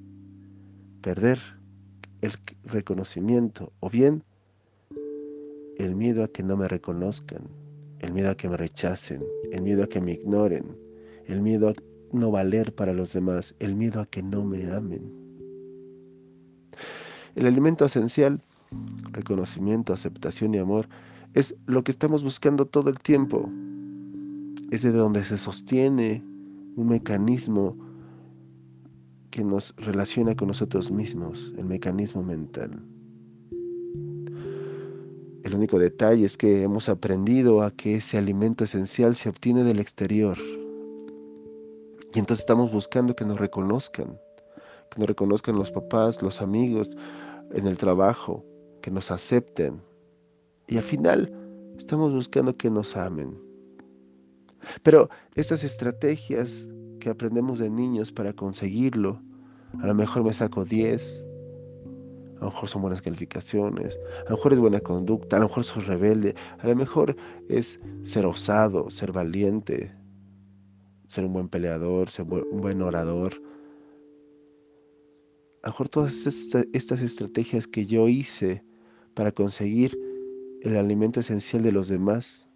Perder 1.01 1.39
el 2.21 2.31
reconocimiento. 2.63 3.73
O 3.81 3.89
bien, 3.89 4.23
el 5.77 5.95
miedo 5.95 6.23
a 6.23 6.29
que 6.29 6.43
no 6.43 6.55
me 6.55 6.69
reconozcan. 6.69 7.43
El 7.99 8.13
miedo 8.13 8.29
a 8.29 8.35
que 8.35 8.47
me 8.47 8.55
rechacen. 8.55 9.21
El 9.51 9.63
miedo 9.63 9.83
a 9.83 9.87
que 9.87 9.99
me 9.99 10.13
ignoren. 10.13 10.77
El 11.25 11.41
miedo 11.41 11.69
a 11.69 11.73
no 12.13 12.31
valer 12.31 12.73
para 12.73 12.93
los 12.93 13.11
demás. 13.11 13.53
El 13.59 13.75
miedo 13.75 13.99
a 13.99 14.05
que 14.05 14.23
no 14.23 14.45
me 14.45 14.71
amen. 14.71 15.18
El 17.35 17.45
alimento 17.45 17.85
esencial, 17.85 18.41
reconocimiento, 19.11 19.93
aceptación 19.93 20.53
y 20.55 20.57
amor, 20.57 20.87
es 21.33 21.55
lo 21.65 21.83
que 21.83 21.91
estamos 21.91 22.23
buscando 22.23 22.65
todo 22.65 22.89
el 22.89 22.99
tiempo. 22.99 23.49
Es 24.71 24.81
de 24.81 24.91
donde 24.91 25.23
se 25.23 25.37
sostiene 25.37 26.23
un 26.75 26.89
mecanismo 26.89 27.77
que 29.29 29.43
nos 29.43 29.75
relaciona 29.77 30.35
con 30.35 30.47
nosotros 30.47 30.91
mismos, 30.91 31.53
el 31.57 31.65
mecanismo 31.65 32.23
mental. 32.23 32.81
El 35.43 35.55
único 35.55 35.79
detalle 35.79 36.25
es 36.25 36.37
que 36.37 36.63
hemos 36.63 36.89
aprendido 36.89 37.63
a 37.63 37.71
que 37.71 37.95
ese 37.95 38.17
alimento 38.17 38.63
esencial 38.63 39.15
se 39.15 39.29
obtiene 39.29 39.63
del 39.63 39.79
exterior. 39.79 40.37
Y 42.13 42.19
entonces 42.19 42.41
estamos 42.41 42.71
buscando 42.71 43.15
que 43.15 43.25
nos 43.25 43.39
reconozcan, 43.39 44.19
que 44.89 44.99
nos 44.99 45.07
reconozcan 45.07 45.55
los 45.55 45.71
papás, 45.71 46.21
los 46.21 46.41
amigos, 46.41 46.95
en 47.51 47.67
el 47.67 47.77
trabajo, 47.77 48.45
que 48.81 48.91
nos 48.91 49.11
acepten. 49.11 49.81
Y 50.67 50.77
al 50.77 50.83
final 50.83 51.33
estamos 51.77 52.13
buscando 52.13 52.55
que 52.55 52.69
nos 52.69 52.95
amen. 52.95 53.39
Pero 54.83 55.09
estas 55.35 55.63
estrategias 55.63 56.67
que 56.99 57.09
aprendemos 57.09 57.59
de 57.59 57.69
niños 57.69 58.11
para 58.11 58.33
conseguirlo, 58.33 59.21
a 59.81 59.87
lo 59.87 59.93
mejor 59.93 60.23
me 60.23 60.33
saco 60.33 60.65
10, 60.65 61.27
a 62.37 62.45
lo 62.45 62.51
mejor 62.51 62.69
son 62.69 62.81
buenas 62.81 63.01
calificaciones, 63.01 63.97
a 64.25 64.29
lo 64.29 64.37
mejor 64.37 64.53
es 64.53 64.59
buena 64.59 64.79
conducta, 64.79 65.37
a 65.37 65.39
lo 65.39 65.47
mejor 65.47 65.63
soy 65.63 65.83
rebelde, 65.83 66.35
a 66.59 66.67
lo 66.67 66.75
mejor 66.75 67.15
es 67.47 67.79
ser 68.03 68.25
osado, 68.25 68.89
ser 68.89 69.11
valiente, 69.11 69.93
ser 71.07 71.25
un 71.25 71.33
buen 71.33 71.49
peleador, 71.49 72.09
ser 72.09 72.25
un 72.25 72.57
buen 72.61 72.81
orador, 72.81 73.41
a 75.61 75.67
lo 75.67 75.71
mejor 75.73 75.89
todas 75.89 76.25
estas 76.25 77.01
estrategias 77.01 77.67
que 77.67 77.85
yo 77.85 78.07
hice 78.07 78.63
para 79.13 79.31
conseguir 79.31 79.97
el 80.61 80.77
alimento 80.77 81.19
esencial 81.19 81.63
de 81.63 81.71
los 81.73 81.89
demás, 81.89 82.47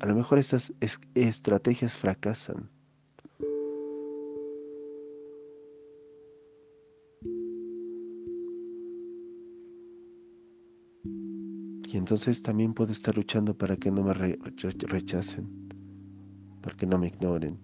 a 0.00 0.06
lo 0.06 0.14
mejor 0.14 0.38
estas 0.38 0.72
estrategias 1.14 1.96
fracasan. 1.96 2.70
Y 11.90 11.96
entonces 11.96 12.42
también 12.42 12.74
puedo 12.74 12.92
estar 12.92 13.16
luchando 13.16 13.56
para 13.56 13.76
que 13.76 13.90
no 13.90 14.02
me 14.04 14.12
rechacen, 14.12 15.48
para 16.60 16.76
que 16.76 16.86
no 16.86 16.98
me 16.98 17.08
ignoren, 17.08 17.58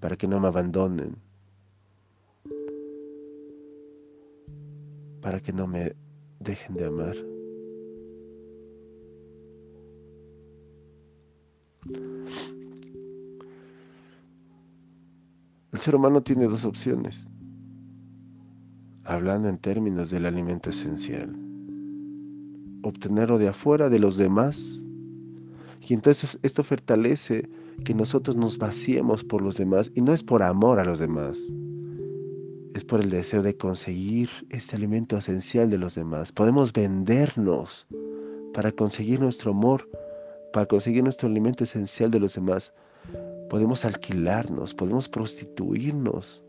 para 0.00 0.16
que 0.16 0.28
no 0.28 0.38
me 0.38 0.48
abandonen, 0.48 1.16
para 5.24 5.40
que 5.40 5.54
no 5.54 5.66
me 5.66 5.96
dejen 6.38 6.74
de 6.76 6.84
amar. 6.84 7.16
El 15.72 15.80
ser 15.80 15.96
humano 15.96 16.22
tiene 16.22 16.46
dos 16.46 16.66
opciones, 16.66 17.30
hablando 19.02 19.48
en 19.48 19.56
términos 19.56 20.10
del 20.10 20.26
alimento 20.26 20.68
esencial 20.68 21.34
obtenerlo 22.82 23.38
de 23.38 23.48
afuera, 23.48 23.88
de 23.88 23.98
los 23.98 24.18
demás. 24.18 24.78
Y 25.80 25.94
entonces 25.94 26.38
esto 26.42 26.62
fortalece 26.62 27.48
que 27.82 27.94
nosotros 27.94 28.36
nos 28.36 28.58
vaciemos 28.58 29.24
por 29.24 29.40
los 29.40 29.56
demás 29.56 29.90
y 29.94 30.02
no 30.02 30.12
es 30.12 30.22
por 30.22 30.42
amor 30.42 30.78
a 30.78 30.84
los 30.84 30.98
demás, 30.98 31.38
es 32.74 32.84
por 32.84 33.00
el 33.00 33.10
deseo 33.10 33.42
de 33.42 33.56
conseguir 33.56 34.28
este 34.50 34.74
alimento 34.76 35.16
esencial 35.16 35.70
de 35.70 35.78
los 35.78 35.94
demás. 35.94 36.32
Podemos 36.32 36.72
vendernos 36.72 37.86
para 38.52 38.72
conseguir 38.72 39.20
nuestro 39.20 39.52
amor, 39.52 39.88
para 40.52 40.66
conseguir 40.66 41.04
nuestro 41.04 41.28
alimento 41.28 41.62
esencial 41.62 42.10
de 42.10 42.18
los 42.18 42.34
demás. 42.34 42.74
Podemos 43.48 43.84
alquilarnos, 43.84 44.74
podemos 44.74 45.08
prostituirnos. 45.08 46.42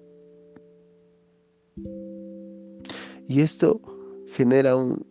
Y 3.27 3.41
esto 3.41 3.79
genera 4.31 4.75
un, 4.75 5.05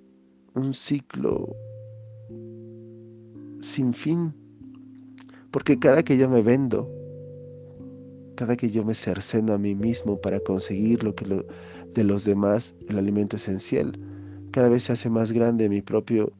un 0.55 0.74
ciclo 0.74 1.55
sin 3.62 3.94
fin. 3.94 4.35
Porque 5.53 5.79
cada 5.79 6.03
que 6.03 6.16
yo 6.16 6.29
me 6.29 6.42
vendo, 6.42 6.88
cada 8.35 8.57
que 8.57 8.70
yo 8.70 8.85
me 8.85 8.94
cerceno 8.94 9.55
a 9.55 9.59
mí 9.59 9.75
mismo 9.75 10.20
para 10.20 10.40
conseguir 10.40 11.05
lo 11.05 11.14
que 11.14 11.27
lo, 11.27 11.44
de 11.94 12.05
los 12.05 12.25
demás, 12.25 12.75
el 12.88 12.99
alimento 12.99 13.37
esencial, 13.37 13.99
cada 14.53 14.68
vez 14.68 14.85
se 14.85 14.92
hace 14.92 15.09
más 15.11 15.33
grande 15.33 15.68
mi 15.68 15.83
propio 15.83 16.33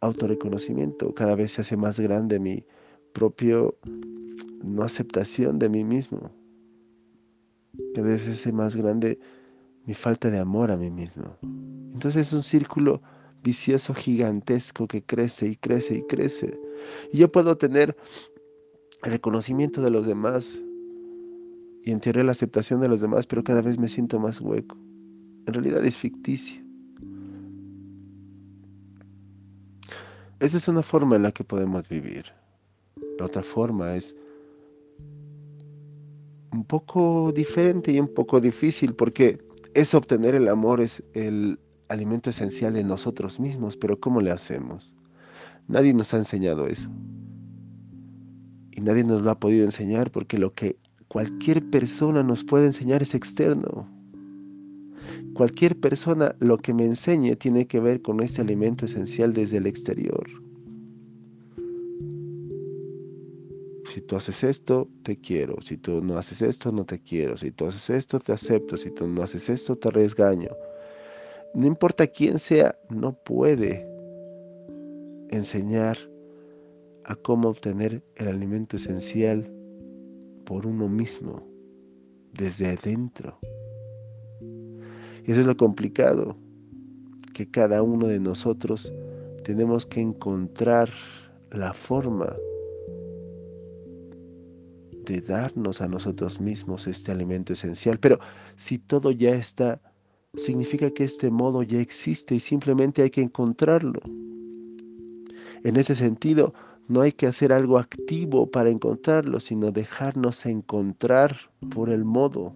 autorreconocimiento, 0.00 1.14
cada 1.14 1.34
vez 1.34 1.52
se 1.52 1.62
hace 1.62 1.76
más 1.76 1.98
grande 1.98 2.38
mi 2.38 2.64
propio 3.12 3.76
no 4.62 4.82
aceptación 4.82 5.58
de 5.58 5.68
mí 5.68 5.84
mismo, 5.84 6.30
cada 7.94 8.08
vez 8.08 8.22
se 8.22 8.32
hace 8.32 8.52
más 8.52 8.76
grande 8.76 9.18
mi 9.86 9.94
falta 9.94 10.30
de 10.30 10.38
amor 10.38 10.70
a 10.70 10.76
mí 10.76 10.90
mismo. 10.90 11.36
Entonces 11.94 12.28
es 12.28 12.32
un 12.32 12.42
círculo 12.42 13.00
vicioso 13.42 13.94
gigantesco 13.94 14.88
que 14.88 15.02
crece 15.02 15.48
y 15.48 15.56
crece 15.56 15.98
y 15.98 16.02
crece. 16.02 16.58
Y 17.12 17.18
yo 17.18 17.30
puedo 17.30 17.56
tener 17.56 17.96
el 19.04 19.12
reconocimiento 19.12 19.82
de 19.82 19.90
los 19.90 20.06
demás 20.06 20.58
y 21.84 21.92
en 21.92 22.00
teoría 22.00 22.24
la 22.24 22.32
aceptación 22.32 22.80
de 22.80 22.88
los 22.88 23.00
demás, 23.00 23.26
pero 23.26 23.44
cada 23.44 23.62
vez 23.62 23.78
me 23.78 23.88
siento 23.88 24.18
más 24.18 24.40
hueco. 24.40 24.76
En 25.46 25.54
realidad 25.54 25.84
es 25.84 25.96
ficticio. 25.96 26.60
Esa 30.40 30.56
es 30.56 30.68
una 30.68 30.82
forma 30.82 31.16
en 31.16 31.22
la 31.22 31.32
que 31.32 31.44
podemos 31.44 31.88
vivir. 31.88 32.26
La 33.18 33.26
otra 33.26 33.42
forma 33.42 33.94
es 33.94 34.14
un 36.52 36.64
poco 36.64 37.32
diferente 37.32 37.92
y 37.92 38.00
un 38.00 38.08
poco 38.08 38.40
difícil 38.40 38.94
porque 38.94 39.38
es 39.74 39.94
obtener 39.94 40.34
el 40.34 40.48
amor, 40.48 40.80
es 40.80 41.02
el 41.14 41.58
alimento 41.88 42.30
esencial 42.30 42.74
de 42.74 42.82
nosotros 42.82 43.38
mismos, 43.38 43.76
pero 43.76 44.00
¿cómo 44.00 44.20
le 44.20 44.30
hacemos? 44.30 44.92
Nadie 45.68 45.94
nos 45.94 46.12
ha 46.14 46.16
enseñado 46.16 46.66
eso. 46.66 46.90
Y 48.76 48.80
nadie 48.82 49.02
nos 49.02 49.22
lo 49.22 49.30
ha 49.30 49.40
podido 49.40 49.64
enseñar 49.64 50.12
porque 50.12 50.38
lo 50.38 50.54
que 50.54 50.76
cualquier 51.08 51.68
persona 51.70 52.22
nos 52.22 52.44
puede 52.44 52.66
enseñar 52.66 53.02
es 53.02 53.14
externo. 53.14 53.90
Cualquier 55.34 55.76
persona 55.80 56.36
lo 56.38 56.58
que 56.58 56.72
me 56.72 56.84
enseñe 56.84 57.34
tiene 57.34 57.66
que 57.66 57.80
ver 57.80 58.00
con 58.02 58.22
ese 58.22 58.42
alimento 58.42 58.84
esencial 58.84 59.32
desde 59.32 59.56
el 59.56 59.66
exterior. 59.66 60.24
Si 63.92 64.00
tú 64.02 64.16
haces 64.16 64.44
esto, 64.44 64.88
te 65.02 65.16
quiero. 65.16 65.60
Si 65.60 65.76
tú 65.76 66.00
no 66.00 66.18
haces 66.18 66.42
esto, 66.42 66.70
no 66.70 66.84
te 66.84 67.00
quiero. 67.00 67.36
Si 67.36 67.50
tú 67.50 67.66
haces 67.66 67.90
esto, 67.90 68.20
te 68.20 68.32
acepto. 68.32 68.76
Si 68.76 68.90
tú 68.90 69.08
no 69.08 69.22
haces 69.24 69.48
esto, 69.48 69.74
te 69.74 69.90
resgaño 69.90 70.50
no 71.56 71.66
importa 71.66 72.06
quién 72.06 72.38
sea, 72.38 72.78
no 72.90 73.14
puede 73.14 73.88
enseñar 75.30 75.96
a 77.06 77.14
cómo 77.14 77.48
obtener 77.48 78.04
el 78.16 78.28
alimento 78.28 78.76
esencial 78.76 79.48
por 80.44 80.66
uno 80.66 80.88
mismo, 80.88 81.46
desde 82.32 82.66
adentro. 82.66 83.38
Y 85.24 85.30
eso 85.30 85.40
es 85.40 85.46
lo 85.46 85.56
complicado, 85.56 86.36
que 87.32 87.48
cada 87.48 87.82
uno 87.82 88.08
de 88.08 88.18
nosotros 88.18 88.92
tenemos 89.44 89.86
que 89.86 90.00
encontrar 90.00 90.90
la 91.52 91.72
forma 91.72 92.36
de 95.04 95.20
darnos 95.20 95.80
a 95.80 95.86
nosotros 95.86 96.40
mismos 96.40 96.88
este 96.88 97.12
alimento 97.12 97.52
esencial. 97.52 97.98
Pero 98.00 98.18
si 98.56 98.78
todo 98.78 99.12
ya 99.12 99.30
está 99.36 99.80
significa 100.34 100.90
que 100.90 101.04
este 101.04 101.30
modo 101.30 101.62
ya 101.62 101.80
existe 101.80 102.34
y 102.34 102.40
simplemente 102.40 103.02
hay 103.02 103.10
que 103.10 103.22
encontrarlo. 103.22 104.00
En 105.62 105.76
ese 105.76 105.94
sentido, 105.94 106.52
no 106.88 107.00
hay 107.02 107.12
que 107.12 107.26
hacer 107.26 107.52
algo 107.52 107.78
activo 107.78 108.50
para 108.50 108.70
encontrarlo, 108.70 109.40
sino 109.40 109.72
dejarnos 109.72 110.46
encontrar 110.46 111.36
por 111.70 111.90
el 111.90 112.04
modo. 112.04 112.54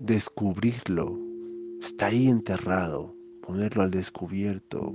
Descubrirlo. 0.00 1.18
Está 1.80 2.06
ahí 2.06 2.28
enterrado. 2.28 3.14
Ponerlo 3.42 3.82
al 3.82 3.90
descubierto. 3.90 4.92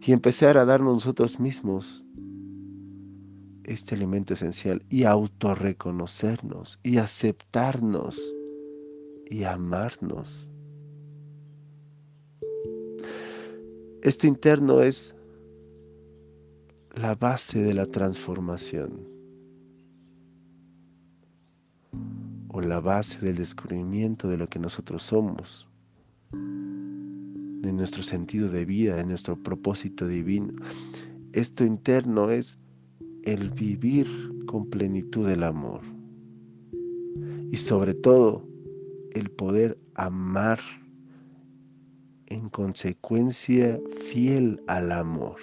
Y 0.00 0.12
empezar 0.12 0.58
a 0.58 0.64
darnos 0.64 0.94
nosotros 0.94 1.40
mismos 1.40 2.04
este 3.64 3.94
elemento 3.94 4.34
esencial 4.34 4.82
y 4.88 5.04
autorreconocernos 5.04 6.78
y 6.82 6.98
aceptarnos 6.98 8.20
y 9.30 9.44
amarnos. 9.44 10.51
Esto 14.02 14.26
interno 14.26 14.82
es 14.82 15.14
la 16.96 17.14
base 17.14 17.62
de 17.62 17.72
la 17.72 17.86
transformación 17.86 19.06
o 22.48 22.60
la 22.60 22.80
base 22.80 23.24
del 23.24 23.36
descubrimiento 23.36 24.28
de 24.28 24.38
lo 24.38 24.48
que 24.48 24.58
nosotros 24.58 25.04
somos, 25.04 25.68
de 26.32 27.72
nuestro 27.72 28.02
sentido 28.02 28.48
de 28.48 28.64
vida, 28.64 28.96
de 28.96 29.04
nuestro 29.04 29.40
propósito 29.40 30.08
divino. 30.08 30.52
Esto 31.32 31.64
interno 31.64 32.28
es 32.28 32.58
el 33.22 33.50
vivir 33.50 34.08
con 34.46 34.68
plenitud 34.68 35.28
del 35.28 35.44
amor 35.44 35.80
y 37.52 37.56
sobre 37.56 37.94
todo 37.94 38.44
el 39.12 39.30
poder 39.30 39.78
amar 39.94 40.58
en 42.32 42.48
consecuencia 42.48 43.78
fiel 44.10 44.62
al 44.66 44.90
amor. 44.90 45.36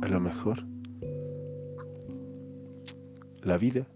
a 0.00 0.08
lo 0.08 0.20
mejor 0.20 0.58
la 3.42 3.56
vida 3.56 3.86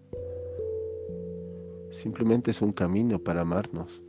simplemente 1.91 2.51
es 2.51 2.63
un 2.63 2.73
camino 2.73 3.19
para 3.19 3.43
amarnos. 3.43 4.03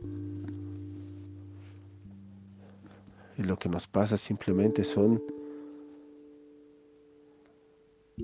Lo 3.50 3.56
que 3.56 3.68
nos 3.68 3.88
pasa 3.88 4.16
simplemente 4.16 4.84
son 4.84 5.20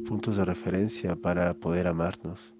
puntos 0.06 0.36
de 0.36 0.44
referencia 0.44 1.16
para 1.16 1.52
poder 1.52 1.88
amarnos. 1.88 2.55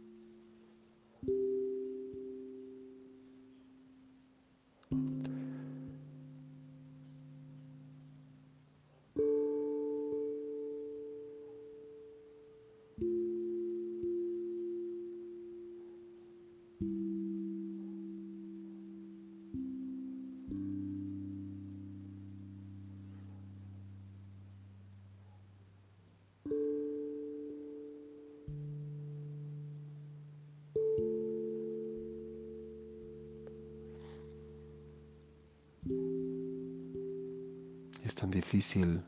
Difícil 38.66 39.00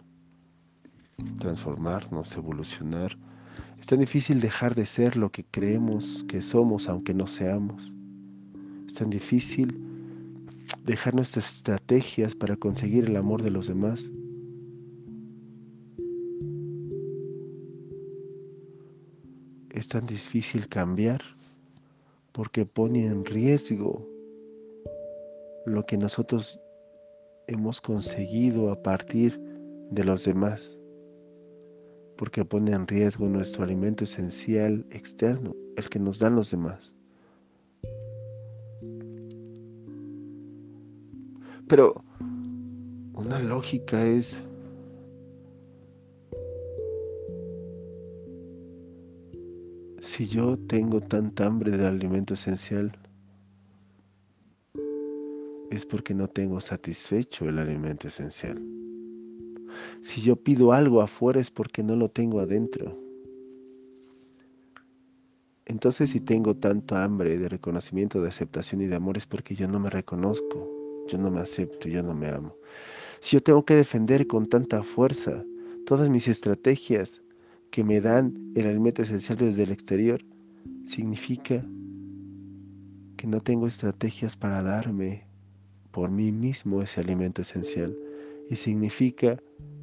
transformarnos, 1.40 2.36
evolucionar. 2.36 3.18
Es 3.80 3.86
tan 3.86 3.98
difícil 3.98 4.40
dejar 4.40 4.76
de 4.76 4.86
ser 4.86 5.16
lo 5.16 5.30
que 5.30 5.44
creemos 5.44 6.24
que 6.28 6.42
somos 6.42 6.88
aunque 6.88 7.12
no 7.12 7.26
seamos. 7.26 7.92
Es 8.86 8.94
tan 8.94 9.10
difícil 9.10 9.76
dejar 10.84 11.16
nuestras 11.16 11.56
estrategias 11.56 12.36
para 12.36 12.56
conseguir 12.56 13.06
el 13.06 13.16
amor 13.16 13.42
de 13.42 13.50
los 13.50 13.66
demás. 13.66 14.12
Es 19.70 19.88
tan 19.88 20.06
difícil 20.06 20.68
cambiar 20.68 21.20
porque 22.32 22.64
pone 22.64 23.06
en 23.06 23.24
riesgo 23.24 24.06
lo 25.66 25.84
que 25.84 25.96
nosotros 25.96 26.60
hemos 27.48 27.80
conseguido 27.80 28.70
a 28.70 28.80
partir 28.80 29.47
de 29.90 30.04
los 30.04 30.24
demás, 30.24 30.78
porque 32.16 32.44
pone 32.44 32.72
en 32.72 32.86
riesgo 32.86 33.26
nuestro 33.28 33.64
alimento 33.64 34.04
esencial 34.04 34.84
externo, 34.90 35.54
el 35.76 35.88
que 35.88 35.98
nos 35.98 36.18
dan 36.18 36.36
los 36.36 36.50
demás. 36.50 36.96
Pero 41.68 42.02
una 43.14 43.38
lógica 43.40 44.04
es 44.06 44.40
si 50.00 50.26
yo 50.26 50.56
tengo 50.66 51.00
tanta 51.00 51.46
hambre 51.46 51.76
de 51.76 51.86
alimento 51.86 52.34
esencial, 52.34 52.90
es 55.70 55.84
porque 55.84 56.14
no 56.14 56.28
tengo 56.28 56.60
satisfecho 56.60 57.46
el 57.48 57.58
alimento 57.58 58.08
esencial. 58.08 58.77
Si 60.08 60.22
yo 60.22 60.36
pido 60.36 60.72
algo 60.72 61.02
afuera 61.02 61.38
es 61.38 61.50
porque 61.50 61.82
no 61.82 61.94
lo 61.94 62.08
tengo 62.08 62.40
adentro. 62.40 62.98
Entonces 65.66 66.08
si 66.08 66.18
tengo 66.18 66.56
tanto 66.56 66.96
hambre 66.96 67.36
de 67.36 67.46
reconocimiento, 67.46 68.22
de 68.22 68.30
aceptación 68.30 68.80
y 68.80 68.86
de 68.86 68.96
amor 68.96 69.18
es 69.18 69.26
porque 69.26 69.54
yo 69.54 69.68
no 69.68 69.78
me 69.78 69.90
reconozco, 69.90 70.66
yo 71.08 71.18
no 71.18 71.30
me 71.30 71.40
acepto, 71.40 71.90
yo 71.90 72.02
no 72.02 72.14
me 72.14 72.28
amo. 72.28 72.56
Si 73.20 73.36
yo 73.36 73.42
tengo 73.42 73.66
que 73.66 73.74
defender 73.74 74.26
con 74.26 74.46
tanta 74.46 74.82
fuerza 74.82 75.44
todas 75.84 76.08
mis 76.08 76.26
estrategias 76.26 77.20
que 77.70 77.84
me 77.84 78.00
dan 78.00 78.34
el 78.54 78.66
alimento 78.66 79.02
esencial 79.02 79.36
desde 79.36 79.64
el 79.64 79.72
exterior, 79.72 80.24
significa 80.86 81.62
que 83.18 83.26
no 83.26 83.42
tengo 83.42 83.66
estrategias 83.66 84.38
para 84.38 84.62
darme 84.62 85.26
por 85.90 86.10
mí 86.10 86.32
mismo 86.32 86.80
ese 86.80 87.02
alimento 87.02 87.42
esencial 87.42 87.94
y 88.48 88.56
significa 88.56 89.38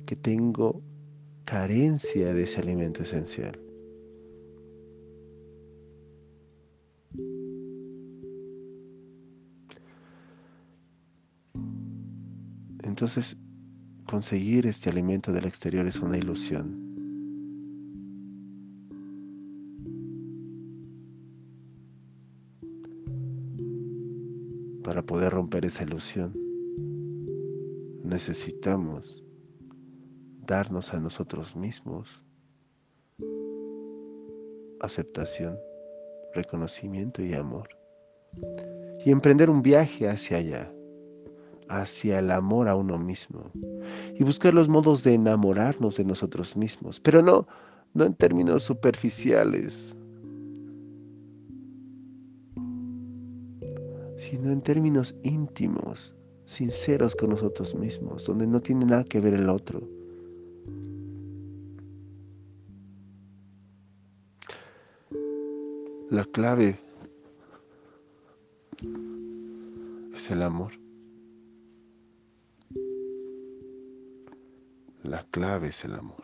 que 0.05 0.15
tengo 0.15 0.81
carencia 1.45 2.33
de 2.33 2.43
ese 2.43 2.59
alimento 2.59 3.03
esencial. 3.03 3.59
Entonces, 12.83 13.37
conseguir 14.05 14.67
este 14.67 14.89
alimento 14.89 15.33
del 15.33 15.45
exterior 15.45 15.85
es 15.85 15.97
una 15.97 16.17
ilusión. 16.17 16.83
Para 24.83 25.03
poder 25.03 25.33
romper 25.33 25.65
esa 25.65 25.83
ilusión, 25.83 26.31
necesitamos 28.03 29.24
darnos 30.45 30.93
a 30.93 30.99
nosotros 30.99 31.55
mismos 31.55 32.21
aceptación, 34.86 35.58
reconocimiento 36.34 37.21
y 37.23 37.34
amor. 37.34 37.69
Y 39.05 39.12
emprender 39.12 39.49
un 39.49 39.62
viaje 39.62 40.10
hacia 40.10 40.38
allá, 40.38 40.71
hacia 41.69 42.19
el 42.19 42.31
amor 42.31 42.67
a 42.67 42.75
uno 42.75 42.97
mismo. 42.97 43.51
Y 44.15 44.23
buscar 44.23 44.53
los 44.53 44.67
modos 44.67 45.03
de 45.03 45.13
enamorarnos 45.13 45.97
de 45.97 46.05
nosotros 46.05 46.55
mismos, 46.55 46.99
pero 46.99 47.21
no, 47.21 47.47
no 47.93 48.05
en 48.05 48.13
términos 48.13 48.63
superficiales, 48.63 49.95
sino 54.17 54.51
en 54.51 54.62
términos 54.62 55.15
íntimos, 55.23 56.15
sinceros 56.45 57.15
con 57.15 57.29
nosotros 57.29 57.75
mismos, 57.75 58.25
donde 58.25 58.47
no 58.47 58.60
tiene 58.60 58.86
nada 58.86 59.03
que 59.03 59.19
ver 59.19 59.34
el 59.34 59.49
otro. 59.49 59.88
La 66.15 66.23
clave 66.23 66.80
es 70.15 70.32
el 70.32 70.43
amor. 70.43 70.71
La 75.04 75.23
clave 75.30 75.67
es 75.67 75.84
el 75.84 75.95
amor. 75.95 76.23